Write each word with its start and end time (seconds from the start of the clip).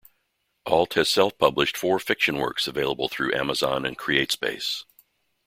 Ault 0.65 0.95
has 0.95 1.11
self-published 1.11 1.77
four 1.77 1.99
fiction 1.99 2.37
works 2.37 2.67
available 2.67 3.07
through 3.07 3.35
Amazon 3.35 3.85
and 3.85 3.95
CreateSpace. 3.95 4.83